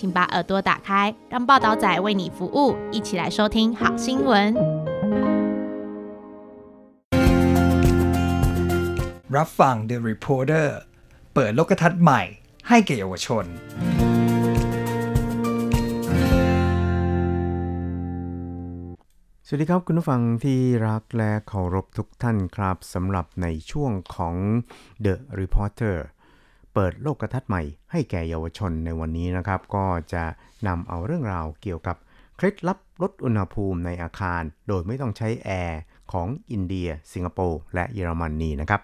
[0.00, 4.54] 请把耳朵打开，让报道仔为你服务，一起来收听好新闻。
[9.36, 10.68] รับฟัง The Reporter
[11.34, 12.22] เปิดโลกทัศน์ใหม่
[12.68, 13.44] ให้แก่เยาวชน
[19.48, 24.34] สวัสดีครับคุณผู้ฟังที่รักและเคารพทุกท่านครับสำหรับในช่วงของ
[25.04, 25.96] The Reporter
[26.73, 27.61] เปิดโลกทัศน์ใหม่
[27.91, 30.23] ให้แก่เยาวชนในวันนี้นะครับ ก็จะ
[30.67, 31.97] นำเอาเรื่องราวเกี่ยวกับ
[32.35, 35.79] เคล็ดลับลดอุณหภูมิในอาคาร โดยไม่ต้องใช้แอร์
[36.11, 38.81] ของอินเดีย สิงคโปร์และเยอรมนนีนะครับ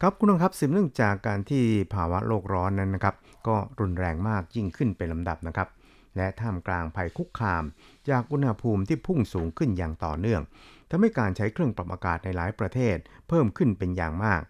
[0.00, 3.14] ครับคุณผู้ชมครับสืบเนื่องจากการที่ภาวะโลกร้อนนั้นนะครับ
[3.46, 5.68] ก็รุนแรงมากยิ่งขึ้นเป็นลำดับนะครับ
[6.16, 7.64] และท่ามกลางภัยคุกคาม
[8.08, 10.42] จากอุณหภูมิที่พุ่งสูงขึ้นอย่างต่อเนื่อง
[10.90, 12.96] ทำให้การใช้เครื่องปรับอากาศในหลายประเทศ
[13.28, 14.42] เพิ่มขึ้นเป็นอย่างมาก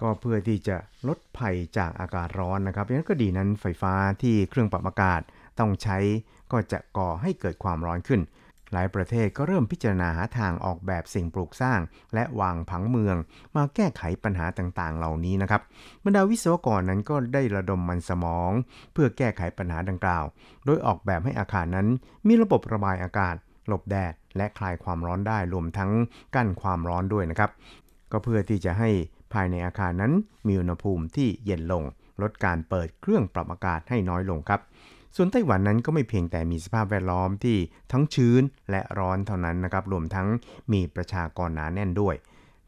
[0.00, 0.76] ก็เพื่อที่จะ
[1.08, 5.20] ลดภัยจากอากาศร้อนนะครับดังนั้นก็ดีนั้นไฟฟ้าที่เครื่องปรับอากาศ
[5.58, 5.98] ต้องใช้
[6.52, 8.22] ก็จะก่อให้เกิดความร้อนขึ้น
[8.72, 11.80] หลายประเทศก็เริ่มพิจารณาหาทางออกแบบสิ่งปลูกสร้าง
[12.14, 13.16] และวางผังเมือง
[13.56, 15.62] มาแก้ไขปัญหาต่างๆ เหล่านี้นะครับ
[16.04, 18.50] บรรดาวิศวกรนั้นก็ได้ระดมมันสมอง
[18.92, 20.24] เพื่อแก้ไขปัญหาดังกล่าว
[20.64, 21.88] โดยออกแบบให้อาคารนั้น
[22.26, 23.34] มีระบบระบายอากาศ
[23.68, 25.90] หลบแดดและคลายความร้อนได้รวมทั้ง
[26.34, 27.50] กั้นความร้อนด้วยนะครับ
[28.12, 28.90] ก็เพื่อที่จะให้
[29.34, 30.12] ภายในอาคารนั้น
[30.46, 31.84] มีอุณหภูมิที่เย็นลง
[32.22, 34.60] ลดการเปิดเครื่องปรับอากาศให้น้อยลงครับ
[35.16, 37.56] ส่วนไต้หวันนั้นก็ไม่เพียงแต่มีสภาพแวดล้อมที่
[37.92, 40.28] ทั้งชื้นและร้อนเท่านั้นนะครับ รวมทั้ง
[40.72, 42.16] มีประชากรหนาแน่นด้วย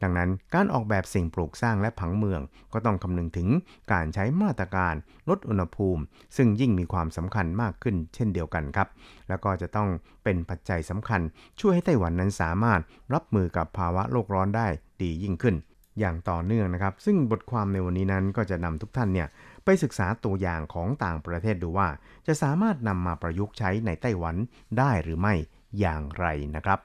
[0.03, 2.41] ดังนั้นการออกแบบสิ่งปลูกสร้างและผังเมือง
[2.73, 3.49] ก็ต้องคำนึงถึง
[3.93, 4.95] การใช้มาตรการ
[5.29, 6.01] ลดอุณหภูมิ
[6.37, 8.87] ซึ่งยิ่งมีความสำคัญมากขึ้นเช่นเดียวกันครับ
[9.29, 9.89] แล้วก็จะต้อง
[10.23, 11.21] เป็นปัจจัยสำคัญ
[11.59, 12.81] ช่วยให้ไต้หวันนั้นสามารถ
[13.13, 14.67] รับมือกับภาวะโลกร้อนได้
[15.01, 15.55] ดียิ่งขึ้น
[15.99, 19.27] อย่างต่อเนื่องนะครับ ซึ่งบทความในวันนี้นั้นก็จะนำทุกท่านเนี่ย
[19.65, 21.87] ไปศึกษาตัวอย่างของต่างประเทศดูว่า
[22.27, 24.35] จะสามารถนำมาประยุกต์ใช้ในไต้หวัน
[24.77, 25.33] ได้หรือไม่
[25.79, 26.25] อย่างไร
[26.55, 26.79] นะครับ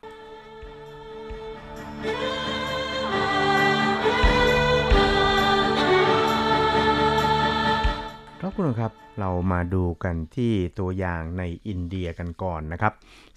[8.44, 12.92] ครับคุณครับเรามาดูกันที่ตัวอย่างในอินเดียกันก่อนนะครับ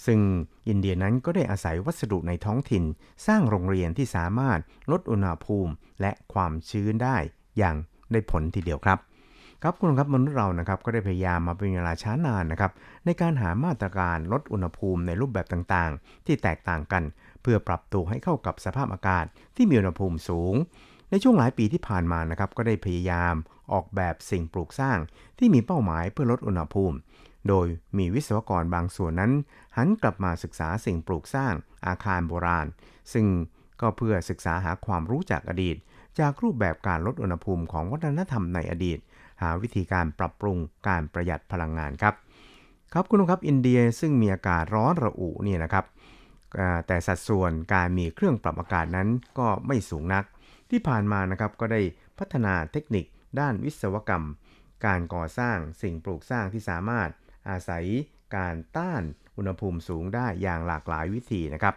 [0.06, 0.20] ซึ่ง
[0.70, 2.84] อินเดียนั้นก็ได้อาศัยวัสดุในท้องถิ่น
[3.28, 4.60] สร้างโรงเรียนที่สามารถ
[4.92, 7.18] ลดอุณหภูมิและความชื้นได้
[7.58, 7.76] อย่าง
[8.12, 9.00] ได้ผลทีเดียวครับ
[9.64, 12.72] ครับคุณครับมนุษย์เรานะครับก็ได้พยายามมาเป็นเวลาช้านานนะครับ
[13.06, 17.04] ในการหามาตรการลดอุณหภูมิในรูปแบบต่างๆ ที่แตกต่างกัน
[17.42, 20.56] เพื่อปรับตัวให้เข้ากับสภาพอากาศที่มีอุณหภูมิสูง
[21.12, 23.36] ในช่วงหลายปีที่ผ่านมานะครับก็ได้พยายาม
[23.72, 24.98] ออกแบบสิ่งปลูกสร้าง
[25.38, 26.98] ที่มีเป้าหมายเพื่อลดอุณหภูมิ
[27.48, 27.68] โดย
[27.98, 29.32] มีวิศวกรบางส่วนนั้น
[29.78, 31.54] หันกลับมาศึกษาสิ่งปลูกสร้าง
[31.88, 32.68] อาคารโบราณ
[33.14, 33.26] ซึ่ง
[33.82, 35.76] ก็เพื่อศึกษาหาความรู้จากอดีต
[36.20, 39.00] จากรูปแบบการลดอุณหภูมิของวัฒนธรรมในอดีต
[39.42, 42.14] หาวิธีการปรับปรุงการประหยัดพลังงานครับ
[42.94, 45.86] ครับคุณครับอินเดียซึ่งมีอากาศร้อนระอุเนี่ยนะครับ
[46.88, 50.24] แต่สัดส่วนการมีเครื่องปรับอากาศนั้นก็ไม่สูงนัก
[50.70, 51.82] ที่ผ่านมานะครับก็ได้
[52.20, 53.06] พัฒนาเทคนิค
[53.40, 54.26] ด้านวิศวกรรม
[54.86, 57.10] การก่อสร้างสิ่งปลูกสร้างที่สามารถ
[57.50, 57.86] อาศัย
[58.36, 59.04] การต้าน
[59.38, 61.76] อุณหภูมิสูงได้อย่างหลากหลายวิธีนะครับ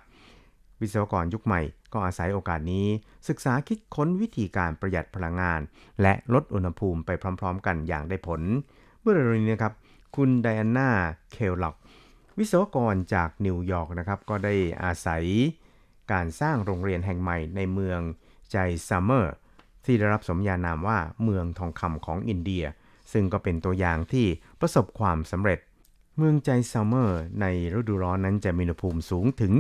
[0.80, 1.60] วิศวกรยุคใหม่
[1.92, 2.86] ก็อาศัยโอกาสนี้
[3.28, 5.60] ศึกษาคิดค้นวิธีการประหยัดพลังงาน
[6.02, 8.40] และลดอุณหภูมิไปพร้อม ๆ กันอย่างได้ผล
[9.00, 9.74] เมื่อเร็วๆนี้นะครับ
[10.16, 10.90] คุณไดอาน่า
[11.32, 11.76] เคลล็อก
[12.38, 14.54] วิศวกรจากนิวยอร์กนะครับก็ได้
[14.84, 15.24] อาศัย
[16.12, 18.00] การสร้างโรงเรียนแห่งใหม่ในเมือง
[18.52, 18.56] ไจ
[18.88, 19.34] ซัลเมอร์
[19.88, 22.64] ที่ได้รับสมญานามว่าเมืองทองคำของอินเดีย
[23.12, 24.26] ซึ่งก็เป็นตัวอย่างที่
[24.60, 25.58] ประสบความสำเร็จ
[26.16, 27.46] เมืองไจซัลเมอร์ใน
[27.78, 29.52] ฤดูร้อนนั้นจะมีอุณหภูมิสูงถึง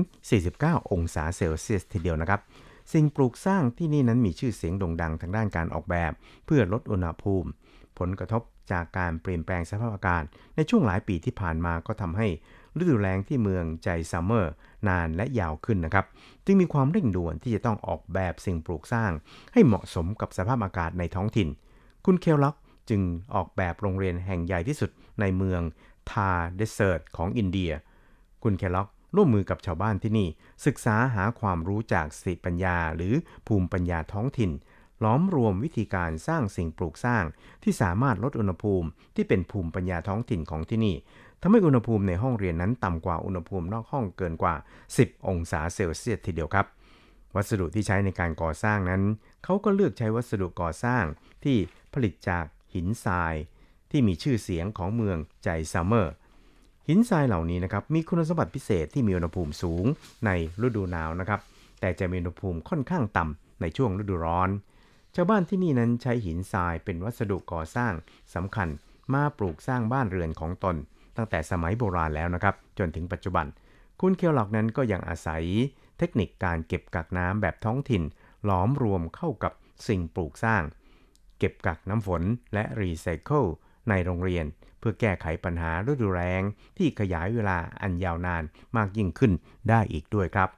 [0.42, 2.40] 49 องศาเซลเซียสทีเดียวนะครับ
[2.92, 6.12] สิ่งปลูกสร้างที่นี่นั้นมีชื่อเสียงโด่งดังทางด้านการออกแบบ
[6.46, 7.48] เพื่อลดอุณหภูมิ
[7.98, 8.42] ผลกระทบ
[8.72, 10.22] จากการเปลี่ยนแปลงสภาพอากาศ
[10.56, 12.28] ในช่วงหลายปีที่ผ่านมาก็ทำให้
[12.78, 14.52] ฤดูแล้งที่เมืองไจซัลเมอร์
[14.88, 16.06] นานและยาวขึ้นนะครับ
[16.44, 19.10] จึงมีความเร่งด่วนที่จะต้องออกแบบสิ่งปลูกสร้าง
[19.52, 21.48] ให้เหมาะสมกับสภาพอากาศในท้องถิ่น
[22.04, 22.56] คุณเคลล็อก
[22.90, 23.00] จึง
[23.34, 25.60] ออกแบบโรงเรียนแห่งใหญ่ที่สุดในเมือง
[26.10, 27.72] Thar Desert ของอินเดีย
[28.42, 30.28] คุณเคลล็อกร่วมมือกับชาวบ้านที่นี่
[30.66, 33.14] ศึกษาหาความรู้จากสติปัญญา หรือ
[33.46, 34.50] ภูมิปัญญาท้องถิ่น
[35.04, 37.24] หลอมรวมวิธีการสร้างสิ่งปลูกสร้าง
[37.62, 40.96] ที่สามารถลดอุณหภูมิที่เป็นภูมิปัญญาท้องถิ่นของที่นี่
[41.42, 44.54] ทำให้อุณหภูมิในห้องเรียนนั้นต่ำกว่าอุณหภูมินอกห้องเกินกว่า
[44.92, 46.66] 10 องศาเซลเซียสทีเดียวครับ
[47.36, 49.02] วัสดุที่ใช้ในการก่อสร้างนั้น
[49.44, 51.04] เขาก็เลือกใช้วัสดุก่อสร้าง
[51.44, 51.56] ที่
[51.94, 52.44] ผลิตจาก
[52.74, 53.34] หินทราย
[53.90, 56.14] ที่มีชื่อเสียงของเมืองไจซัลเมอร์
[56.88, 59.84] หินทรายเหล่านี้นะครับมีคุณสมบัติพิเศษที่มีอุณหภูมิสูง
[60.26, 60.30] ใน
[60.66, 61.40] ฤดูหนาวนะครับ
[61.80, 64.50] แต่จะมีอุณหภูมิค่อนข้างต่ำในช่วงฤดูร้อน
[65.14, 67.92] ชาวบ้านที่นี่นั้นใช้หินทรายเป็นวัสดุก่อสร้าง
[68.34, 68.68] สำคัญ
[69.14, 70.76] มาปลูกสร้างบ้านเรือนของตน
[71.18, 73.46] ตั้งแต่สมัยโบราณแล้วนะครับ จนถึงปัจจุบัน
[74.00, 75.42] คุณเคลล็อกนั้นก็ยังอาศัย
[75.98, 78.02] เทคนิคการเก็บกักน้ำแบบท้องถิ่น
[78.44, 79.52] หลอมรวมเข้ากับ
[79.88, 80.62] สิ่งปลูกสร้าง
[81.38, 82.22] เก็บกักน้ำฝน
[82.54, 83.44] และรีไซเคิล
[83.88, 84.44] ในโรงเรียน
[84.78, 86.42] เพื่อแก้ไขปัญหาฤดูแรง
[86.78, 88.42] ที่ขยายเวลาอันยาวนาน
[88.76, 89.32] มากยิ่งขึ้น
[89.68, 90.48] ได้อีกด้วยครับ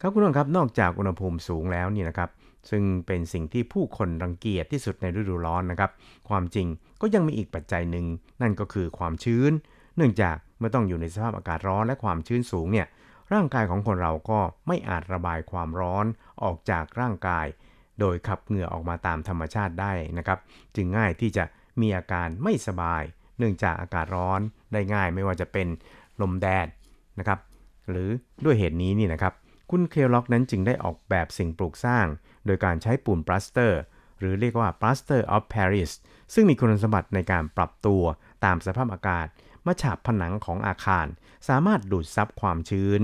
[0.00, 2.30] ครับคุณผู้ชมครับนอกจากอุณหภูมิสูงแล้วนี่นะครับ
[2.70, 5.90] ซึ่งเป็นสิ่งที่ผู้คนรังเกียจที่สุดในฤดูร้อนนะครับ
[6.28, 6.66] ความจริง
[7.00, 8.06] ก็ยังมีอีกปัจจัยหนึ่ง
[8.42, 9.52] นั่นก็คือความชื้น
[9.96, 12.86] เนื่องจากเมื่อต้องอยู่ในสภาพอากาศร้อนและความชื้นสูงเนี่ย
[13.32, 16.06] ร่างกายของคนเราก็ไม่อาจระบายความร้อน
[16.42, 17.46] ออกจากร่างกาย
[18.00, 20.38] โดยขับเหงื่อออกมาตามธรรมชาติได้นะครับ
[20.76, 21.44] จึงง่ายที่จะ
[21.80, 23.02] มีอาการไม่สบาย
[23.38, 24.40] เนื่องจากอากาศร้อน
[24.72, 25.68] ได้ง่ายไม่ว่าจะเป็น
[26.20, 26.66] ลมแดด
[27.18, 27.38] นะครับ
[27.90, 28.10] หรือ
[28.44, 29.34] ด้วยเหตุนี้นี่นะครับ
[29.70, 32.06] คุณเคลล็อกนั้นจึงได้ออกแบบสิ่งปลูกสร้าง
[32.46, 33.80] โดยการใช้ปูนปลาสเตอร์
[34.18, 35.92] หรือเรียกว่า plaster of Paris
[36.34, 38.02] ซึ่งมีคุณสมบัติในการปรับตัว
[38.44, 39.26] ตามสภาพอากาศ
[39.66, 41.06] มาฉาบผนังของอาคาร
[41.48, 43.00] สามารถดูดซับความชื้น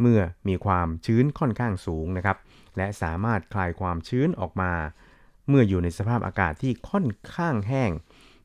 [0.00, 2.36] เมื่อมีความชื้นค่อนข้างสูงนะครับ
[2.76, 4.72] และสามารถคลายความชื้นออกมา
[5.48, 7.06] เมื่ออยู่ในสภาพอากาศที่ค่อน
[7.36, 7.90] ข้างแห้ง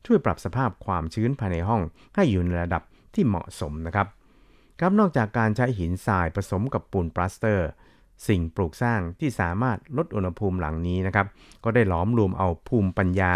[0.06, 1.82] ช่วยปรับสภาพความชื้นภายในห้อง
[2.14, 2.82] ให้อยู่ในระดับ
[3.14, 4.06] ที่เหมาะสมนะครับ
[4.80, 7.68] ครับนอกจากการใช้หินทรายผสมกับปูนปลาสเตอร์
[8.28, 11.26] สิ่งปลูกสร้างที่สามารถลดอุณหภูมิหลังนี้นะครับ
[11.64, 13.34] ก็ได้หลอมรวมเอาภูมิปัญญา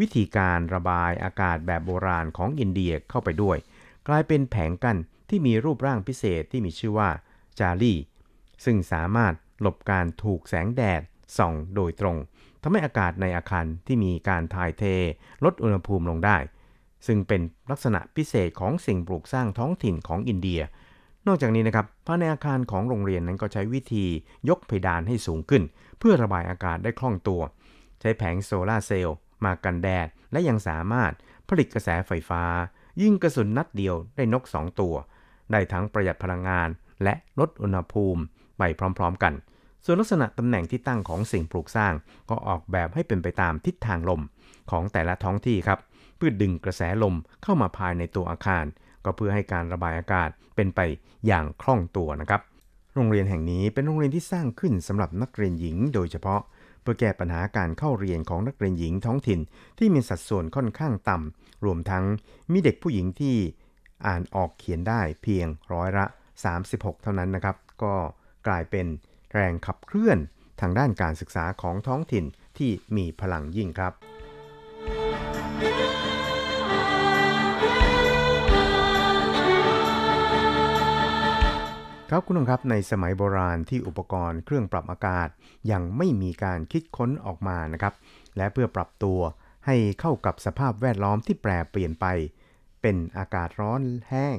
[0.00, 3.56] วิธีการระบายอากาศแบบโบราณของอินเดียเข้าไปด้วย
[4.08, 4.98] กลายเป็นแผงกั้น
[5.28, 7.10] ที่มีรูปร่างพิเศษที่มีชื่อว่า
[7.58, 7.94] จารี
[8.64, 11.02] ซึ่งสามารถหลบการถูกแสงแดด
[11.38, 12.16] ส่องโดยตรง
[12.62, 14.84] ทำให้อากาศในอาคารที่มีการถ่ายเท
[15.44, 16.36] ลดอุณหภูมิลงได้
[17.06, 17.40] ซึ่งเป็น
[17.70, 20.60] ลักษณะพิเศษของสิ่งปลูกสร้างท้องถิ่นของอินเดีย
[21.26, 24.06] นอกจากนี้นะครับภายในอาคารของโรงเรียนนั้นก็ใช้วิธี
[24.48, 25.62] ยกเพดานให้สูงขึ้น
[25.98, 27.42] เพื่อระบายอากาศได้คล่องตัว
[28.00, 31.12] ใช้แผงโซลาร์เซลล์มากันแดด และยังสามารถ
[31.48, 32.42] ผลิตกระแสไฟฟ้า
[33.02, 34.94] ยิ่งกระสุนนัดเดียวได้นก 2 ตัว
[35.52, 36.68] ได้ทั้งประหยัดพลังงาน
[37.02, 38.22] และลดอุณหภูมิ
[38.58, 38.62] ไป
[38.98, 39.34] พร้อม ๆ กัน
[39.84, 41.94] ส่วนลักษณะตำแหน่งที่ตั้งของสิ่งปลูกสร้าง
[42.30, 44.22] ก็ออกแบบให้เป็นไปตามทิศทางลม
[44.70, 45.78] ของแต่ละท้องที่ครับ
[46.16, 48.64] เพื่อดึงกระแสลมเข้ามาภายในตัวอาคาร
[49.04, 50.80] ก็เพื่อให้การระบายอากาศเป็นไป
[51.26, 52.40] อย่างคล่องตัวนะครับ
[52.94, 56.40] โรงเรียนแห่งนี้เป็นโรงเรียนที่สร้างขึ้นสำหรับนักเรียนหญิง โดยเฉพาะ
[56.82, 59.40] เพื่อแก้ปัญหาการเข้าเรียนของนักเรียนหญิงท้องถิ่น
[59.78, 62.04] ที่มีสัดส่วนค่อนข้างต่ำรวมทั้ง
[62.52, 63.36] มีเด็กผู้หญิงที่
[64.06, 66.06] อ่านออกเขียนได้เพียงร้อยละ
[66.54, 67.94] 36 เท่านั้นนะครับ ก็
[68.46, 68.86] กลายเป็น
[69.34, 70.18] แรงขับเคลื่อน
[70.60, 72.24] ทางด้านการศึกษาของท้องถิ่น
[72.58, 73.92] ที่มีพลังยิ่งครับ
[82.14, 85.28] ครับคุณผู้ชมครับในสมัยโบราณที่อุปกรณ์เครื่องปรับอากาศ
[85.72, 87.94] ยังไม่มีการคิดค้นออกมานะครับ
[88.36, 89.20] และเพื่อปรับตัว
[89.66, 92.06] ให้เข้ากับสภาพแวดล้อมที่แปรเปลี่ยนไป
[92.82, 94.36] เป็นอากาศร้อนแห้ง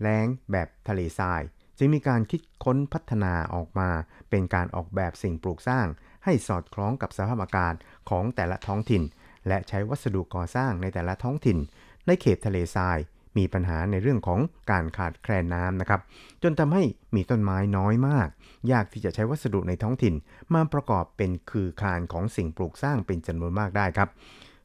[0.00, 1.42] แล้งแบบทะเลทราย
[1.78, 3.90] จึงมีการคิดค้นพัฒนาออกมา
[4.30, 5.86] เป็นการออกแบบสิ่งปลูกสร้าง
[6.24, 7.74] ให้สอดคล้องกับสภาพอากาศ
[8.10, 9.02] ของแต่ละท้องถิ่น
[9.48, 11.58] และใช้วัสดุก่อสร้างในแต่ละท้องถิ่น
[12.06, 12.98] ในเขตทะเลทราย
[13.38, 16.00] มีปัญหาในเรื่องของการขาดแคลนน้ำนะครับ
[16.42, 16.82] จนทำให้
[17.14, 18.28] มีต้นไม้น้อยมาก
[18.72, 20.14] ยากที่จะใช้วัสดุในท้องถิ่น
[20.54, 24.08] มาประกอบเป็นคือคานของสิ่งปลูกสร้างเป็นจำนวนมากได้ครับ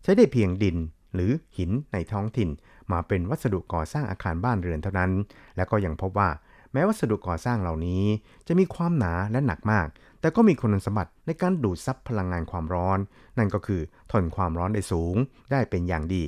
[0.03, 0.77] ใช้ได้เพียงดิน
[1.15, 2.49] หรือหินในท้องถิ่น
[2.91, 5.11] มาเป็นวัสดุก่อสร้างอาคารบ้านเรือนเท่านั้น
[5.55, 6.29] และก็ยังพบว่า
[6.73, 8.03] แม้วัสดุก่อสร้างเหล่านี้
[8.47, 9.87] จะมีความหนาและหนักมาก
[10.21, 12.99] แต่ก็มีคุณสมบัติในการดูดซับพลังงานความร้อน
[13.37, 15.15] นั่นก็คือทนความร้อนได้สูง
[15.51, 16.23] ได้เป็นอย่างดี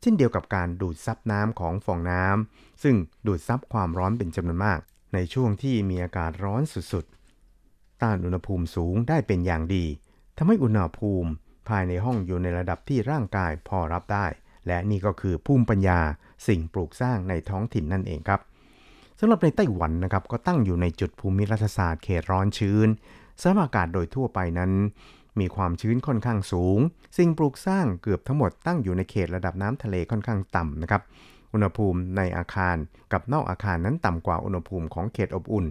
[0.00, 4.80] เช่นเดียวกับการดูดซับน้ำของฟองน้ำซึ่งดูดซับความร้อนเป็นจำนวนมาก
[5.14, 6.62] ในช่วงที่มีอากาศร้อน
[6.92, 9.84] สุดๆ ต้านอุณหภูมิสูงได้เป็นอย่างดี
[10.36, 11.30] ทำให้อุณหภูมิ
[11.68, 14.26] ภายในห้องอยู่ในระดับที่ร่างกายพอรับได้
[14.66, 16.00] และนี่ก็คือภูมิปัญญา
[16.46, 18.40] สิ่งปลูกสร้างในท้องถิ่นนั่นเองครับ
[19.18, 22.88] สำหรับในไต้หวันนะครับก็ตั้งอยู่ในจุดภูมิรัฐศาสตร์เขตร้อนชื้น
[23.40, 24.72] สภาพอากาศโดยทั่วไปนั้น
[25.40, 26.78] มีความชื้นค่อนข้างสูง
[27.16, 31.02] สิ่งปลูกสร้างเกือบทั้งหมดตั้งอยู่ในเขตระดับน้ำทะเลค่อนข้างต่ำนะครับ
[31.52, 32.76] อุณหภูมิในอาคาร
[33.12, 35.66] กับนอกอาคารนั้นต่ำกว่าอุณหภูมิของเขตอบอุ่น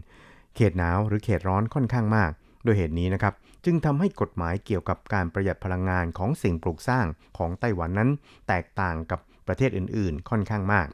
[0.56, 2.32] เขตหนาวหรือเขตร้อนค่อนข้างมาก
[2.64, 3.34] โดยเหตุนี้นะครับ
[3.66, 7.06] จึงทำให้กฎหมายเกี่ยวกับการประหยัดพลังงานของสิ่งปลูกสร้าง
[7.38, 8.10] ของไต้หวันนั้น
[8.48, 10.88] แตกต่างกับประเทศอื่นๆ ค่อนข้างมาก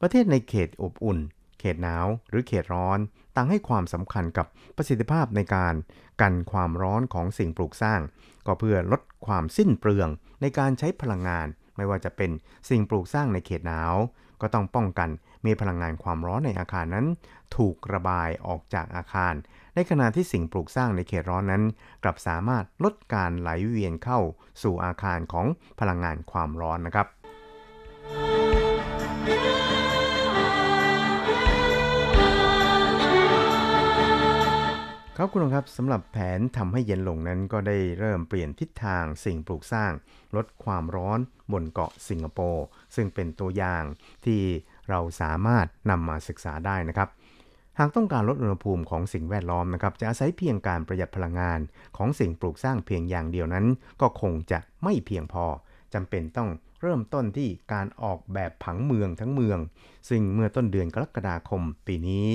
[0.00, 1.18] ประเทศในเขตอบอุ่น
[1.60, 2.98] เขตหนาวหรือเขตร้อน
[3.36, 4.46] ต่างให้ความสำคัญกับ
[4.76, 5.74] ประสิทธิภาพในการ
[6.20, 8.00] กันความร้อนของสิ่งปลูกสร้าง
[8.46, 10.08] ก็เพื่อลดความสิ้นเปลือง
[10.40, 11.46] ในการใช้พลังงาน
[11.76, 12.30] ไม่ว่าจะเป็น
[12.68, 13.94] สิ่งปลูกสร้างในเขตหนาว
[14.40, 15.10] ก็ต้องป้องกัน
[15.46, 17.06] มีพลังงานความร้อนในอาคารนั้น
[17.56, 19.34] ถูกระบายออกจากอาคาร
[19.74, 21.62] ในขณะที่สิ่งปลูกสร้างในเขตร้อนนั้น
[22.02, 24.20] กลับสามารถลดการไหลเวียนเข้า
[24.62, 25.46] สู่อาคารของ
[25.80, 27.06] พลังงานความร้อนนะครับ
[35.16, 39.92] ครับคุณครับสำหรับแผนทำให้เย็นลงนั้นก็ได้เริ่มเปลี่ยนทิศทางสิ่งปลูกสร้าง
[40.36, 41.18] ลดความร้อน
[41.52, 42.64] บนเกาะสิงคโปร์
[42.94, 43.84] ซึ่งเป็นตัวอย่าง
[44.24, 44.40] ที่
[44.88, 47.08] เราสามารถนำมาศึกษาได้นะครับ
[47.78, 51.60] หากต้องการลดอุณหภูมิของสิ่งแวดล้อมนะครับ จะอาศัยเพียงการประหยัดพลังงาน
[51.96, 53.66] ของสิ่งปลูกสร้างเพียงอย่างเดียวนั้น
[54.00, 55.44] ก็คงจะไม่เพียงพอ
[55.94, 56.50] จำเป็นต้อง
[56.80, 59.58] เริ่มต้นที่การออกแบบผังเมืองทั้งเมือง
[60.08, 62.26] ซึ่งเมื่อต้นเดือนกรกฎาคมปีนี้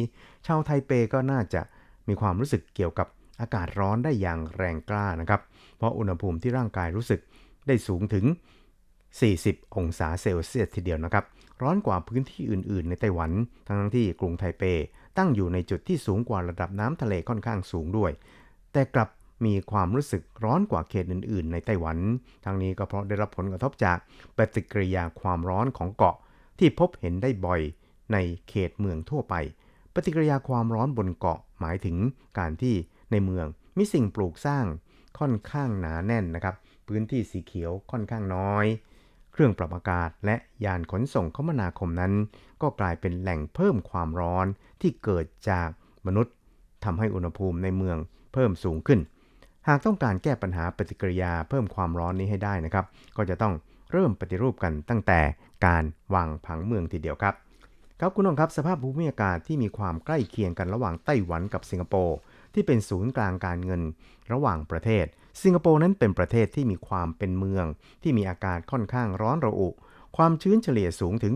[0.45, 1.61] ชาวไทเปก็น่าจะ
[2.07, 3.07] มีความรู้สึกเกี่ยวกับ
[3.41, 5.41] อากาศร้อนได้อย่างแรงกล้านะครับ
[5.77, 7.19] เพราะอุณหภูมิที่ร่างกายรู้สึก
[7.67, 8.25] ได้สูงถึง
[9.01, 11.25] 40 องศาเซลเซียสทีเดียวนะครับ
[11.61, 13.31] ร้อนกว่าพื้นที่อื่น ๆ ในไต้หวัน
[13.67, 14.63] ทั้งที่กรุงไทเป
[15.17, 18.11] ตั้งอยู่ในจุดที่สูงกว่าระดับน้ำทะเลค่อนข้างสูงด้วย
[18.73, 19.09] แต่กลับ
[19.45, 21.97] มีความรู้สึกร้อนกว่าเขตอื่น ๆ ในไต้หวัน
[22.45, 23.97] ทั้งนี้ก็เพราะได้รับผลกระทบจาก
[24.37, 26.15] ปฏิกิริยาความร้อนของเกาะ
[26.59, 27.61] ที่พบเห็นได้บ่อย
[28.13, 28.17] ใน
[28.49, 29.35] เขตเมืองทั่วไป
[29.99, 31.97] ปฏิกิริยาความร้อนบนเกาะหมายถึง
[32.39, 32.75] การที่
[33.11, 33.45] ในเมือง
[33.77, 34.65] มีสิ่งปลูกสร้าง
[35.19, 36.55] ค่อนข้างหนาแน่นนะครับ
[36.87, 38.65] พื้นที่สีเขียวค่อนข้างน้อย
[39.31, 40.35] เครื่องปรับอากาศและ
[40.65, 42.13] ยานขนส่งคมนาคมนั้น
[42.61, 44.47] ก็กลายเป็นแหล่งเพิ่มความร้อน
[44.81, 45.69] ที่เกิดจาก
[46.07, 46.33] มนุษย์
[46.83, 47.97] ทำให้อุณหภูมิในเมือง
[48.33, 48.99] เพิ่มสูงขึ้น
[49.67, 52.85] หากต้องการแก้ปัญหาปฏิกิริยาเพิ่มความร้อนนี้ให้ได้นะครับ
[53.17, 53.53] ก็จะต้อง
[53.91, 55.19] เริ่มปฏิรูปกันตั้งแต่
[55.65, 57.35] การวางผังเมืองทีเดียวครับ
[58.01, 62.17] ครับคุณผู้ชมครับสภาพภูมิอากาศที่มีความใกล้เคียงกันระหว่างไต้หวันกับสิงคโปร์
[62.53, 63.81] ที่เป็นศูนย์กลางการเงิน
[64.31, 65.05] ระหว่างประเทศ
[65.43, 67.65] สิงคโปร์นั้นเป็นประเทศที่มีความเป็นเมือง
[68.03, 69.69] ที่มีอากาศค่อนข้างร้อนระอุ
[70.17, 71.33] ความชื้นเฉลี่ยสูงถึง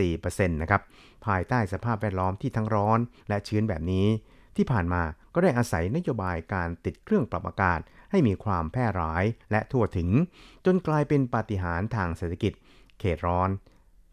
[0.00, 0.82] 84%นะครับ
[1.26, 4.06] ภายใต้สภาพแวดล้อมที่ทั้งร้อนและชื้นแบบนี้
[4.56, 5.02] ที่ผ่านมา
[5.34, 7.80] ก็ได้อาศัยนโยบายการติดเครื่องปรับอากาศ
[8.10, 10.10] ให้มีความแพร่หลายและทั่วถึง
[10.64, 12.52] จนกลายเป็นปาฏิหาริย์ทางเศรษฐกิจ
[13.00, 13.50] เขตร้อน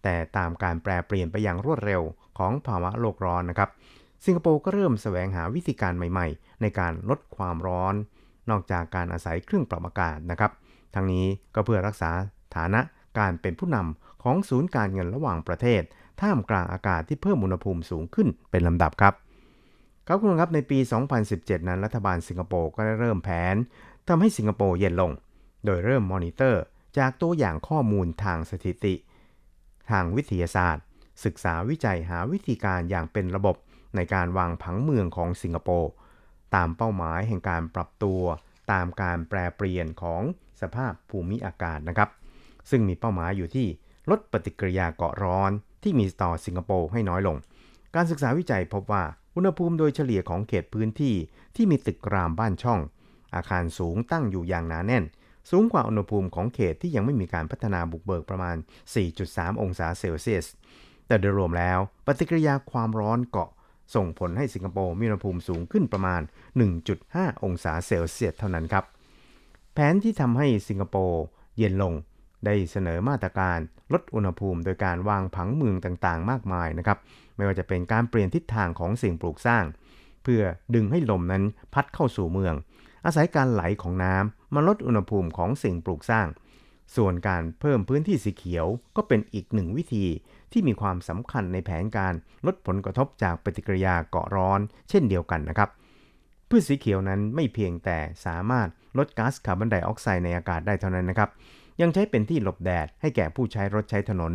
[0.03, 2.01] แต่ตามการแปรเปลี่ยนไปอย่างรวดเร็ว
[2.37, 3.69] ของภาวะโลกร้อนนะครับ
[4.25, 7.95] สิงคโปร์ก็เริ่มแสวงหาวิธีการใหม่ๆ ในการลดความร้อน
[8.49, 10.51] นอกจากการอาศัยเครื่องปรับอากาศนะครับ
[10.93, 12.11] ทั้งนี้ก็เพื่อรักษา
[12.55, 12.81] ฐานะ
[13.19, 15.81] การเป็นผู้นำของศูนย์การเงินระหว่างประเทศ
[16.21, 19.13] ท่ามกลางอากาศที่เพิ่มอุณหภูมิสูงขึ้นเป็นลำดับครับ
[20.07, 20.79] ครับคุณครับในปี
[21.23, 23.55] 2017 นั้นรัฐบาลสิงคโปร์ก็ได้เริ่มแผน
[24.07, 25.11] ทำให้สิงคโปร์เย็นลง
[25.65, 26.61] โดยเริ่มมอนิเตอร์
[26.97, 28.93] จากตัวอย่างข้อมูลทางสถิติ
[29.91, 30.83] ทางวิทยาศาสตร์
[31.25, 33.55] ศึกษาวิจัยหาวิธีการอย่างเป็นระบบ
[33.95, 35.91] ในการวางผังเมืองของสิงคโปร์
[36.55, 38.21] ตามเป้าหมายแห่งการปรับตัว
[38.71, 40.21] ตามการแปรเปลี่ยนของ
[40.61, 42.09] สภาพภูมิอากาศนะครับ
[42.69, 43.67] ซึ่งมีเป้าหมายอยู่ที่
[44.09, 45.51] ลดปฏิกิริยาเกาะร้อน
[45.83, 47.37] ที่มีต่อสิงคโปร์ให้น้อยลง
[47.95, 49.03] การศึกษาวิจัยพบว่า
[49.35, 51.15] อุณหภูมิโดยเฉลี่ยของเขตพื้นที่
[51.55, 52.79] ที่มีตึกรามบ้านช่อง
[53.35, 55.03] อาคารสูงตั้งอยู่อย่างหนาแน่น
[55.49, 58.55] สูงกว่าอุณหภูมิของเขตที่ยังไม่มีการพัฒนาบุกเบิกประมาณ
[59.07, 60.45] 4.3 องศาเซลเซียส
[61.07, 63.49] แต่โดยรวมแล้ว ปฏิกิริยาความร้อนเกาะ
[63.95, 66.21] ส่งผลให้สิงคโปร์มีอุณหภูมิสูงขึ้นประมาณ
[66.83, 68.85] 1.5 องศาเซลเซียสเท่านั้นครับ
[69.73, 71.23] แผนที่ทำให้สิงคโปร์
[71.57, 71.93] เย็นลง
[72.45, 73.59] ได้เสนอมาตรการ
[73.93, 76.97] ลดอุณหภูมิโดยการวางผังเมืองต่างๆ มากมายนะครับ
[77.35, 79.63] ไม่ว่าจะเป็นการเปลี่ยนทิศทางของสิ่งปลูกสร้าง
[80.23, 80.41] เพื่อ
[80.75, 81.43] ดึงให้ลมนั้น
[81.73, 82.53] พัดเข้าสู่เมือง
[83.05, 86.27] อาศัยการไหลของน้ำมาลดอุณหภูมิของสิ่งปลูกสร้าง
[86.95, 90.05] ส่วนการเพิ่มพื้นที่สีเขียวก็เป็นอีกหนึ่งวิธี
[90.51, 92.13] ที่มีความสำคัญในแผนการ
[92.45, 95.69] ลดผลกระทบจากปฏิกิริยาเกาะร้อน เช่นเดียวกันนะครับ
[96.49, 98.67] พืชสีเขียวนั้นไม่เพียงแต่สามารถ
[98.97, 101.29] ลดก๊าซคาร์บอนไดออกไซด์ในอากาศได้เท่านั้นนะครับ
[101.81, 104.33] ยังใช้เป็นที่หลบแดดให้แก่ผู้ใช้รถใช้ถนน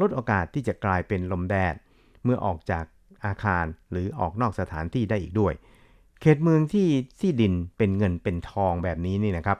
[0.00, 1.74] ลดโอกาสที่จะกลายเป็นลมแดด
[2.24, 2.84] เมื่อออกจาก
[3.24, 5.52] อาคารหรือออกนอกสถานที่ได้อีกด้วย
[6.24, 6.88] เขตเมืองที่
[7.20, 9.58] ที่ดินเป็นเงินเป็นทองแบบนี้นี่นะครับ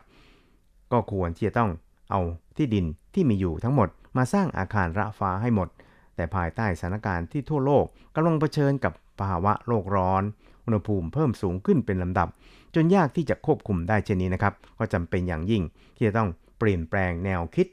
[0.93, 1.71] ก็ควรที่จะต้อง
[2.11, 2.21] เอา
[2.57, 5.69] ที่ดินที่มีอยู่ทั้งหมดมาสร้างอาคารระฟ้าให้หมด
[6.17, 10.23] แต่ภายใต้สถานการณ์ที่ทั่วโลกกำลังเผชิญกับภาวะโลกร้อน
[10.65, 12.29] อุณหภูมิเพิ่มสูงขึ้นเป็นลำดับ
[12.75, 15.63] จนยากที่จะควบคุมได้เช่นนี้นะครับ ก็จำเป็นอย่างยิ่ง
[15.97, 16.29] ที่จะต้อง
[16.59, 17.67] เปลี่ยนแปลงแนวคิด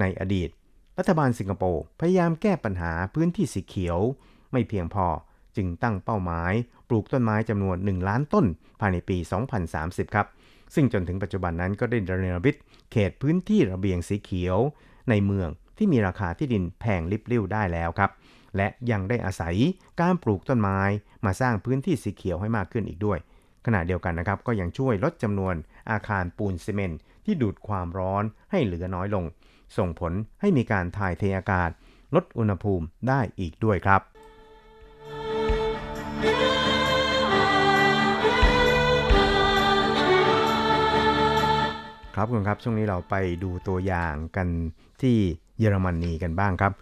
[0.00, 0.48] ในอดีต
[0.98, 3.98] รัฐบาลสิงคโปร์พยายามแก้ปัญหาพื้นที่สีเขียว
[4.52, 5.06] ไม่เพียงพอ
[5.56, 6.52] จึงตั้งเป้าหมาย
[6.88, 8.46] ปลูกต้นไม้จำนวน 1 ล้านต้น
[8.80, 9.16] ภายในปี
[9.66, 10.26] 2030 ครับ
[10.74, 12.56] ซึ่งจนถึงปัจจุบันนั้นก็ได้เนรมิต
[12.92, 14.58] เขตพื้นที่ระเบียงสีเขียว
[15.10, 18.10] ในเมืองที่มีราคาที่ดินแพงลิบลิ่วได้แล้วครับ
[18.56, 19.54] และยังได้อาศัย
[20.00, 20.80] การปลูกต้นไม้
[21.24, 23.18] มาสร้างพื้นที่สีเขียวให้มากขึ้นอีกด้วย
[23.66, 25.54] ขณะเดียวกันนะครับก็ยังช่วยลดจำนวน
[25.90, 29.24] อาคารปูนซีเมนต์ที่ดูดความร้อนให้เหลือน้อยลง
[29.76, 31.70] ส่งผลให้มีการถ่ายเทอากาศ
[32.14, 34.00] ลดอุณหภูมิได้อีกด้วยครับ
[42.20, 44.48] ครับคุณครับ ช่วงนี้เราไปดูตัวอย่างกัน
[45.02, 45.16] ที่
[45.58, 46.72] เยอรมนีกันบ้างครับ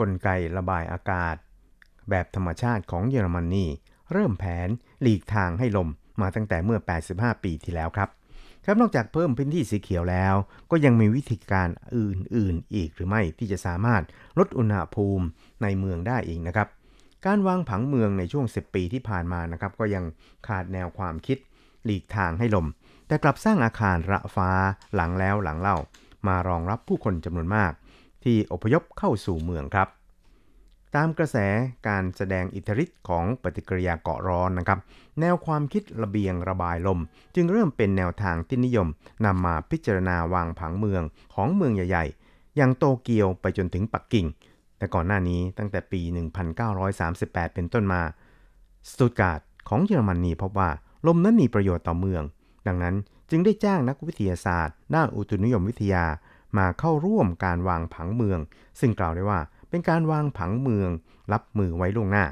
[0.00, 1.36] กลไกระบายอากาศ
[2.10, 3.64] แบบธรรมชาติของเยอรมนี
[4.12, 4.68] เริ่มแผน
[5.02, 5.88] หลีกทางให้ลม
[6.20, 6.78] มาตั้งแต่เมื่อ
[7.12, 8.08] 85 ปีที่แล้วครับ
[8.64, 10.34] ครับนอกจากเพิ่มพื้นที่สีเขียวแล้ว
[10.70, 14.02] ก็ยังมีวิธีการอื่นๆอีกหรือไม่ที่จะสามารถ
[14.38, 15.24] ลดอุณหภูมิ
[15.62, 16.68] ในเมืองได้อีกนะครับ
[17.26, 20.04] การวางผังเมืองในช่วง 10 ปีที่ผ่านมานะครับ ก็ยัง
[20.46, 21.38] ขาดแนวความคิด
[21.84, 22.66] หลีกทางให้ลม
[23.06, 24.50] แต่กลับสร้างอาคารระฟ้า
[24.94, 25.76] หลังแล้วหลังเล่า
[26.26, 27.72] มารองรับผู้คนจำนวนมาก
[28.24, 29.88] ที่อพยพเข้าสู่เมืองครับ
[30.94, 31.36] ตามกระแส
[31.88, 34.78] การแสดงอิทธิฤทธิ์ของปฏิกิริยาเกาะร้อนนะครับ
[35.20, 37.00] แนวความคิดระเบียงระบายลม
[37.34, 38.88] จึงเริ่มเป็นแนวทางที่นิยม
[39.24, 41.02] นำมาพิจารณาวางผังเมือง
[41.34, 44.26] ของเมืองใหญ่ๆ อย่างโตเกียวไปจนถึงปักกิ่ง
[44.78, 46.00] แต่ก่อนหน้านี้ตั้งแต่ปี
[46.78, 48.02] 1938 เป็นต้นมา
[48.90, 50.70] สตุตการ์ดของเยอรมนีพบว่า
[51.06, 52.22] ลมนั้นมีประโยชน์ต่อเมือง
[52.66, 52.94] ดังนั้น
[53.30, 56.04] จึงได้จ้างนักวิทยาศาสตร์ ด้านอุตุนิยมวิทยา
[56.58, 58.40] มาเข้าร่วมการวางผังเมือง
[58.80, 60.90] ซึ่งกล่าวได้ว่าเป็นการวางผังเมือง
[61.32, 62.24] รับมือไว้ล่วงหน้า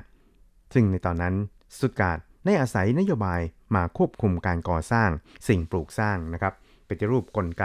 [0.75, 1.35] ซึ่งในตอนนั้น
[1.75, 3.41] สตุตการได้อาศัยนโยบาย
[3.75, 5.11] มาควบคุมการก่อสร้าง
[5.49, 6.55] สิ่งปลูกสร้างนะครับ
[6.89, 7.65] ปฏิรูปกลไก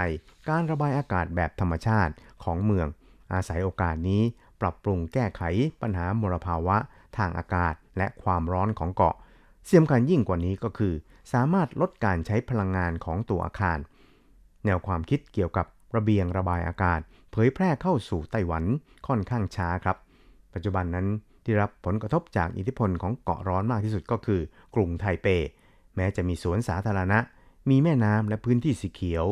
[0.50, 2.88] การระบายอากาศแบบธรรมชาติของเมือง
[3.34, 4.22] อาศัยโอกาสนี้
[4.62, 5.42] ปรับปรุงแก้ไข
[5.82, 6.78] ปัญหามลภาวะ
[7.18, 9.16] ทางอากาศและความร้อนของเกาะ
[9.66, 10.94] เสียมคัญยิ่งกว่านี้ก็คือ
[11.34, 13.80] สามารถลดการใช้พลังงานของตัวอาคาร
[14.66, 17.00] แนวความคิดเกี่ยวกับระเบียงระบายอากาศ
[17.32, 18.64] เผยแพร่เข้าสู่ไต้หวัน
[19.08, 19.98] ค่อนข้างช้าครับ
[20.54, 21.08] ปัจจุบันนั้น
[21.44, 24.42] ที่รับผลกระทบจากอิทธิพลของเกาะร้อนมากที่สุดก็คือ
[24.76, 25.28] กรุงไทเป
[25.96, 27.20] แม้จะมีสวนสาธารณะ
[27.70, 29.26] มีแม่น้ำและพื้นที่สีเขียว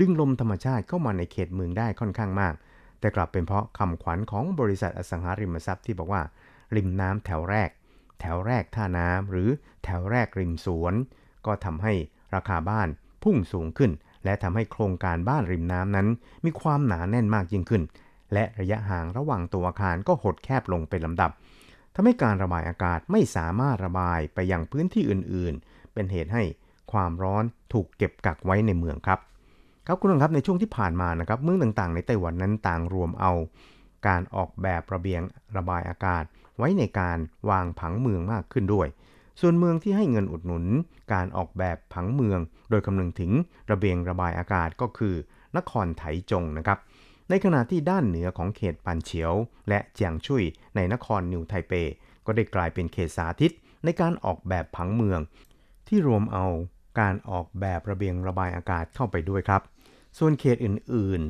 [0.00, 2.54] ดึงลมธรรมชาติเข้ามาในเขตเมืองได้ค่อนข้างมาก
[3.00, 6.22] แต่กลับเป็นเพราะคำขวัญของบริษัทอสังหาริมทรัพย์ที่บอกว่า
[6.76, 7.70] ริมน้ำแถวแรก
[8.24, 9.48] แถวแรกท่าน้ำหรือ
[9.84, 10.94] แถวแรกริมสวน
[11.46, 11.92] ก็ทำให้
[12.34, 12.88] ราคาบ้าน
[13.22, 13.90] พุ่งสูงขึ้น
[14.24, 16.08] และทำให้โครงการบ้านริมน้ำนั้น
[16.44, 17.82] มีความหนาแน่นมากยิ่งขึ้น
[18.32, 21.30] และระยะห่างระหว่างตัวอาคารก็หดแคบลงเป็นลำดับ
[21.94, 26.42] ทำให้การระบายอากาศไม่สามารถระบายไปยังพื้นที่อื่นๆ เป็นเหตุให้
[26.92, 29.18] ความร้อนถูกเก็บกักไว้ในเมืองครับ
[29.86, 33.32] ครับคุณผู้ชมครับในช่วงที่ผ่านมานะครับเมืองต่างๆ ในไต้หวันนั้นต่างรวมเอา
[34.06, 35.22] การออกแบบระเบียง
[35.56, 36.24] ระบายอากาศ
[36.58, 37.18] ไว้ในการ
[37.50, 38.88] วางผังเมืองมากขึ้นด้วย
[39.40, 40.64] ส่วนเมืองที่ให้เงินอุดหนุน
[41.12, 43.32] การออกแบบผังเมือง โดยคำนึงถึง
[43.70, 45.14] ระเบียงระบายอากาศก็คือ
[45.56, 46.78] นครไถจงนะครับ
[47.28, 49.32] ในขณะที่ด้านเหนือของเขตปันเฉียว
[49.68, 50.44] และเจียงชุย
[50.76, 51.72] ในนครนิวไทเป
[52.26, 53.52] ก็ได้กลายเป็นเขตสาธิต
[53.84, 55.20] ในการออกแบบผังเมือง
[55.88, 56.46] ที่รวมเอา
[57.00, 59.62] การออกแบบระเบียงระบายอากาศเข้าไปด้วยครับ
[60.18, 61.22] ส่วนเขตอื่น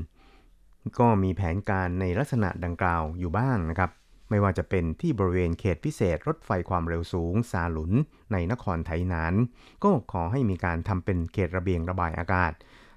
[0.45, 3.91] ๆ ก็มีแผนการในลักษณะดังกล่าวอยู่บ้างนะครับ
[4.33, 7.93] ไม่ว่าจะเป็นที่บริเวณเขตพิเศษรถไฟความเร็วสูงซาหลุน
[8.33, 9.35] ในนครไถหนาน
[9.85, 12.53] ก็ขอให้มีการทำเป็นเขตระเบียงระบายอากาศ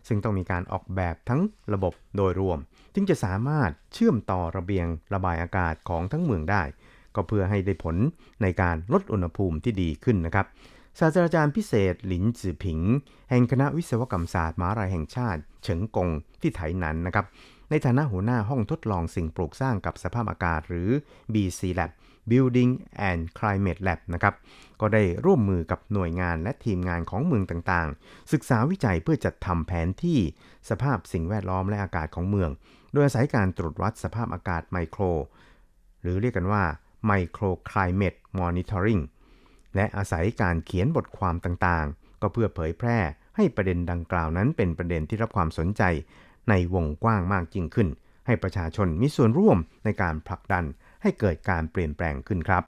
[0.08, 1.42] ซึ่งต้องมีการออกแบบทั้ง
[1.74, 2.60] ระบบโดยรวม
[2.94, 6.64] จึงจะสามารถเชื่อมต่อระเบียงระบายอากาศของทั้งเมืองได้
[7.16, 7.96] ก็เพื่อให้ได้ผล
[8.42, 10.46] ในการลดอุณหภูมิที่ดีขึ้นนะครับ
[11.00, 12.80] ศาสตราจารย์พิเศษหลินจือผิง
[13.30, 16.10] แห่งคณะวิศวกรรมศาสตร์มหาลัยแห่งชาติ เฉิงกง
[16.42, 17.26] ที่ไถหนันนะครับ
[17.70, 20.90] ในฐานะหัวหน้าห้องทดลองสิ่งปลูกสร้างกับสภาพอากาศหรือ
[21.34, 21.92] BC Lab
[22.32, 22.72] Building
[23.10, 24.36] and Climate Lab นะครับ
[24.82, 30.20] ก็ได้ร่วมมือกับหน่วยงานและทีมงานของเมืองต่างๆ ศึกษาวิจัยเพื่อจัดทำแผนที่
[30.70, 32.50] สภาพสิ่งแวดล้อมและอากาศของเมือง
[32.92, 35.02] โดยอาศัยการตรวจวัดสภาพอากาศไมโคร
[36.02, 36.64] หรือเรียกกันว่า
[37.10, 39.04] Micro Climate Monitoring
[39.76, 43.00] และอาศัยการเขียนบทความต่างๆ ก็เพื่อเผยแพร่
[43.36, 45.84] ให้ประเด็นดังกล่าวนั้นเป็นประเด็นที่รับความสนใจ
[46.50, 47.88] ในวงกว้างมากยิ่งขึ้น
[48.26, 50.66] ให้ประชาชนมีส่วนร่วมในการผลักดัน
[51.02, 52.64] ให้เกิดการเปลี่ยนแปลงขึ้นครับ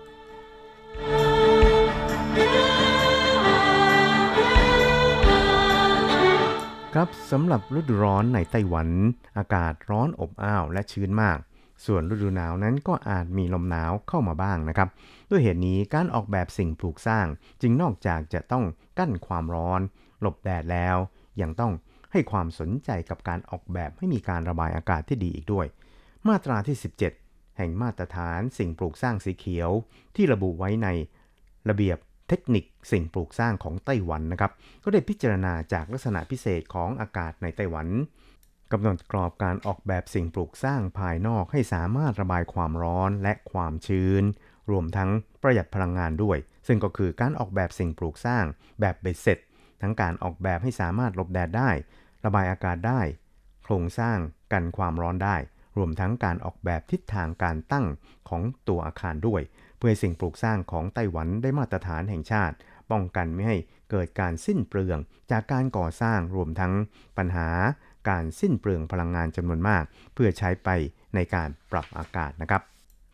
[6.93, 8.89] ครับสำหรับฤดูร้อนในไต้หวัน
[9.37, 11.39] อากาศร้อนอบอ้าวและชื้นมาก
[11.85, 14.89] ส่วนฤดูหนาวนั้นก็อาจมีลมหนาวเข้ามาบ้างนะครับ
[15.29, 17.25] ด้วยเหตุนี้การออกแบบสิ่งปลูกสร้าง
[17.61, 18.65] จึงนอกจากจะต้อง
[18.97, 19.81] กั้นความร้อน
[20.21, 20.97] หลบแดดแล้ว
[21.41, 21.73] ยังต้อง
[22.17, 25.65] ให้ความสนใจกับการออกแบบให้มีการระบายอากาศที่ดีอีกด้วย
[26.27, 26.77] มาตราที่
[27.15, 29.69] 17 แห่งมาตรฐานสิ่งปลูกสร้างสีเขียว
[30.15, 30.87] ที่ระบุไว้ใน
[31.69, 34.51] ระเบียบเทคนิคสิ่งปลูกสร้างของไต้หวันนะครับ
[34.83, 37.87] ก็ได้พิจารณาจากลักษณะพิเศษของอากาศในไต้หวัน
[38.71, 44.23] กำหนดกรอบการออกแบบสิ่งปลูกสร้างภายนอกให้สามารถระบายความร้อนและความชื้น
[44.71, 45.09] รวมทั้ง
[45.41, 48.43] ประหยัดพลังงานด้วย ซึ่งก็คือการออกแบบสิ่งปลูกสร้าง
[48.79, 49.39] แบบเบ็ดเสร็จ
[49.81, 51.69] ทั้งการออกแบบให้สามารถหลบแดดได้
[52.25, 53.01] ระบายอากาศได้
[53.63, 54.17] โครงสร้าง
[54.53, 55.35] กันความร้อนได้
[55.77, 57.85] รวมทั้งการออกแบบทิศทางการตั้ง
[58.29, 59.41] ของตัวอาคารด้วย
[59.77, 62.55] เพื่อสิ่งปลูกสร้างของไต้หวันได้มาตรฐานแห่งชาติ
[62.91, 63.57] ป้องกันไม่ให้
[63.91, 64.99] เกิดการสิ้นเปลือง
[65.31, 66.73] จากการก่อสร้างรวมทั้ง
[67.17, 67.49] ปัญหา
[68.09, 70.69] การสิ้นเปลืองพลังงานจำนวนมาก เพื่อใช้ไป
[71.15, 72.61] ในการปรับอากาศนะครับ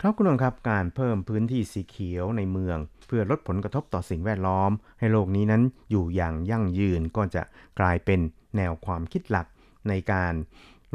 [0.05, 5.61] ครับคุณผู้ชมครับการเพิ่มพื้นที่สีเขียวในเมือง เพื่อลดผลกระทบต่อสิ่งแวดล้อม ให้โลกนี้นั้น
[5.91, 7.43] อยู่อย่างยั่งยืนก็จะ
[7.79, 8.19] กลายเป็น
[8.57, 9.47] แนวความคิดหลัก
[9.89, 10.33] ในการ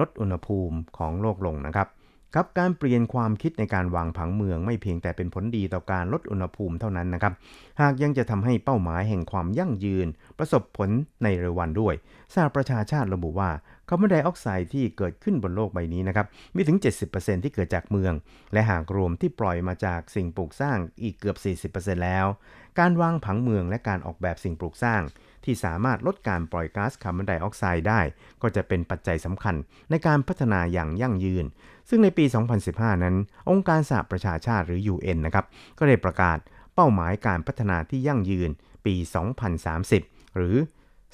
[0.01, 1.89] ลดอุณหภูมิของโลกลงนะครับ
[2.35, 7.33] ครับการเปลี่ยนความคิดในการวางผังเมืองไม่เพียงแต่เป็นผลดีต่อการลดอุณหภูมิเท่านั้นนะครับ
[7.81, 10.07] หากยังจะทำให้เป้าหมายแห่งความยั่งยืน
[10.39, 10.91] ประสบผล
[11.23, 11.95] ในเร็ววันด้วย
[12.35, 13.51] สหประชาชาติระบุว่า
[13.89, 16.79] คาร์บอนไดออกไซด์ที่เกิดขึ้นบนโลกใบนี้นะครับมีถึง
[17.11, 18.13] 70%ที่เกิดจากเมือง
[18.53, 21.35] และหากรวมที่ปล่อยมาจากสิ่งปลูกสร้างอีกเกือ
[21.71, 22.27] บ 40%แล้ว
[22.79, 25.03] การวางผังเมืองและการออกแบบสิ่งปลูกสร้าง
[25.45, 28.01] ที่สามารถลดการปล่อยก๊าซคาร์บอนไดออกไซด์ได้
[28.43, 29.55] ก็จะเป็นปัจจัยสำคัญ
[29.91, 31.45] ในการพัฒนาอย่างยั่งยืน
[31.89, 32.25] ซึ่งในปี
[32.65, 33.17] 2015 นั้น
[33.51, 35.45] องค์การสหประชาชาติหรือ UN นะครับ
[35.79, 36.39] ก็ได้ประกาศ
[36.75, 38.51] เป้าหมายการพัฒนาที่ยั่งยืน
[38.87, 38.95] ปี
[39.67, 40.57] 2030 หรือ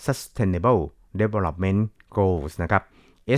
[0.04, 0.82] Sustainable
[1.20, 1.80] Development
[2.16, 2.82] Goals นะครับ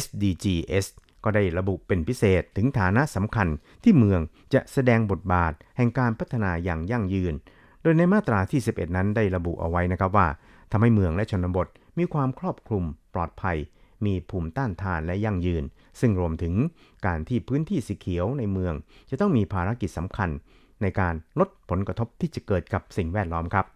[0.02, 0.86] SDGs
[1.24, 3.48] ก็ได้ระบุเป็นพิเศษถึงฐานะสำคัญ
[3.84, 4.20] ที่เมือง
[4.54, 7.34] จะแสดงบทบาทแห่งการพัฒนาอย่างยั่งยืน
[7.82, 10.28] โดยในมาตราที่ 11 นั้นได้ระบุเอาไว้นะครับว่า
[10.70, 13.56] ทำให้เมืองและชนบทมีความครอบคลุมปลอดภัย
[14.06, 15.64] มีภูมิต้านทานและยั่งยืน
[16.00, 16.54] ซึ่งรวมถึง
[17.06, 18.74] การที่พื้นที่สีเขียวในเมือง
[19.10, 20.30] จะต้องมีภารกิจสำคัญ
[20.82, 23.66] ในการลดผลกระทบที่จะเกิดกับสิ่งแวดล้อมครับ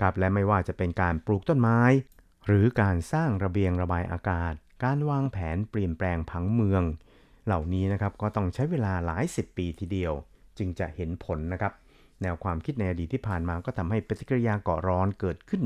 [0.00, 1.80] ครับและไม่ว่าจะเป็นการปลูกต้นไม้
[2.46, 4.52] หรือการสร้างระเบียงระบายอากาศ
[4.84, 6.82] การวางแผนเปลี่ยนแปลงผังเมือง
[7.46, 10.12] เหล่านี้นะครับก็ต้องใช้เวลาหลายสิบปีทีเดียว
[10.58, 11.72] จึงจะเห็นผลนะครับ
[12.22, 15.62] แนวความคิดในอดีตที่ผ่านมาก็ทำให้ปฏิกิริยาเกาะร้อนเกิดขึ้น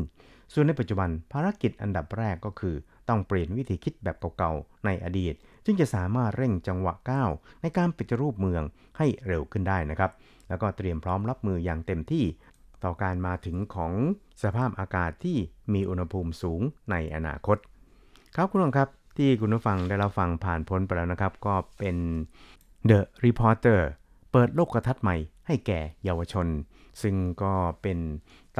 [0.52, 2.74] ส่วนในปัจจุบันภารกิจอันดับแรกก็คือ
[3.08, 7.30] ต้องเปลี่ยนวิธีคิดแบบเก่าๆ ในอดีต จึงจะสามารถเร่งจังหวะก้าว
[7.62, 8.62] ในการปฏิรูปเมือง
[8.98, 10.10] ให้เร็วขึ้นได้นะครับ
[10.48, 12.24] แล้วก็เตรียมพร้อมรับมืออย่างเต็มที่
[12.84, 13.92] ต่อการมาถึงของ
[14.42, 15.36] สภาพอากาศที่
[15.74, 17.56] มีอุณหภูมิสูงในอนาคต
[18.36, 21.96] ครับคุณผู้ชมครับที่คุณผู้ฟังได้รับฟังผ่านพ้นไปแล้วนะครับ ก็เป็น
[22.90, 23.80] The Reporter
[24.32, 26.46] เปิดโลกทัศน์ใหม่ให้แก่เยาวชน
[27.02, 27.98] ซึ่งก็เป็น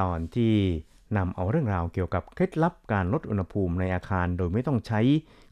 [0.01, 0.55] ตอนที่
[1.17, 5.01] นำเอาเรื่องราวเกี่ยวกับเคล็ดลับการลดอุณหภูมิในอาคารโดยไม่ต้องใช้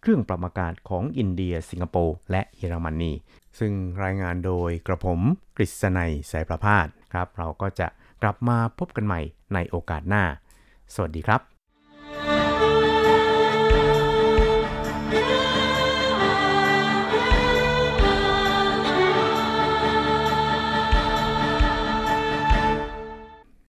[0.00, 3.12] เครื่องปรับอากาศของอินเดีย สิงคโปร์และเยอรมนี
[3.58, 3.72] ซึ่ง
[4.04, 5.20] รายงานโดยกระผม
[5.56, 7.88] กฤษณัยสายประพาสครับ เราก็จะ
[8.22, 9.20] กลับมาพบกันใหม่
[9.54, 10.24] ในโอกาสหน้า
[10.94, 11.53] สวัสดีครับ